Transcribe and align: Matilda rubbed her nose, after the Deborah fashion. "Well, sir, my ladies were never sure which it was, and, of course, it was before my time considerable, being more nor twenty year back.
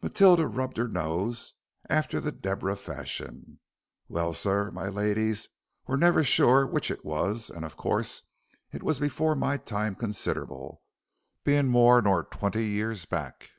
Matilda 0.00 0.46
rubbed 0.46 0.76
her 0.76 0.86
nose, 0.86 1.54
after 1.90 2.20
the 2.20 2.30
Deborah 2.30 2.76
fashion. 2.76 3.58
"Well, 4.06 4.32
sir, 4.32 4.70
my 4.70 4.86
ladies 4.88 5.48
were 5.88 5.96
never 5.96 6.22
sure 6.22 6.64
which 6.64 6.92
it 6.92 7.04
was, 7.04 7.50
and, 7.50 7.64
of 7.64 7.76
course, 7.76 8.22
it 8.72 8.84
was 8.84 9.00
before 9.00 9.34
my 9.34 9.56
time 9.56 9.96
considerable, 9.96 10.80
being 11.42 11.66
more 11.66 12.00
nor 12.00 12.22
twenty 12.22 12.66
year 12.66 12.94
back. 13.10 13.50